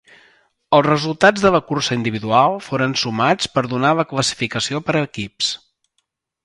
[0.77, 5.57] Els resultats de la cursa individual foren sumats per donar la classificació per equips.